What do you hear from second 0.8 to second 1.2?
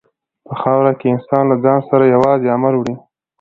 کې